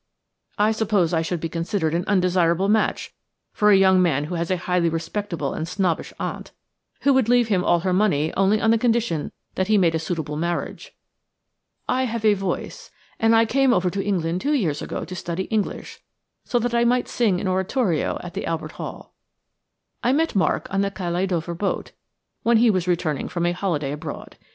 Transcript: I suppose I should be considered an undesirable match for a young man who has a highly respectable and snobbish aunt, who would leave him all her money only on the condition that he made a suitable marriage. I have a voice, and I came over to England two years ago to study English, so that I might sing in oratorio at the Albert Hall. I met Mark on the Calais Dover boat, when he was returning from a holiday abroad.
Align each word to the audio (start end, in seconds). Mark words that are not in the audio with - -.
I 0.57 0.71
suppose 0.71 1.13
I 1.13 1.21
should 1.21 1.39
be 1.39 1.47
considered 1.47 1.93
an 1.93 2.05
undesirable 2.07 2.67
match 2.67 3.13
for 3.53 3.69
a 3.69 3.77
young 3.77 4.01
man 4.01 4.23
who 4.23 4.33
has 4.33 4.49
a 4.49 4.57
highly 4.57 4.89
respectable 4.89 5.53
and 5.53 5.67
snobbish 5.67 6.11
aunt, 6.19 6.49
who 7.01 7.13
would 7.13 7.29
leave 7.29 7.49
him 7.49 7.63
all 7.63 7.81
her 7.81 7.93
money 7.93 8.33
only 8.33 8.59
on 8.59 8.71
the 8.71 8.79
condition 8.79 9.31
that 9.53 9.67
he 9.67 9.77
made 9.77 9.93
a 9.93 9.99
suitable 9.99 10.37
marriage. 10.37 10.95
I 11.87 12.05
have 12.05 12.25
a 12.25 12.33
voice, 12.33 12.89
and 13.19 13.35
I 13.35 13.45
came 13.45 13.71
over 13.75 13.91
to 13.91 14.03
England 14.03 14.41
two 14.41 14.53
years 14.53 14.81
ago 14.81 15.05
to 15.05 15.15
study 15.15 15.43
English, 15.53 15.99
so 16.45 16.57
that 16.57 16.73
I 16.73 16.83
might 16.83 17.07
sing 17.07 17.37
in 17.37 17.47
oratorio 17.47 18.17
at 18.23 18.33
the 18.33 18.47
Albert 18.47 18.71
Hall. 18.71 19.13
I 20.03 20.13
met 20.13 20.35
Mark 20.35 20.65
on 20.73 20.81
the 20.81 20.89
Calais 20.89 21.27
Dover 21.27 21.53
boat, 21.53 21.91
when 22.41 22.57
he 22.57 22.71
was 22.71 22.87
returning 22.87 23.29
from 23.29 23.45
a 23.45 23.51
holiday 23.51 23.91
abroad. 23.91 24.35